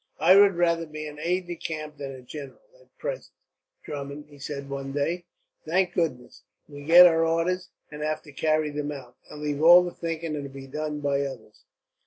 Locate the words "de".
1.45-1.55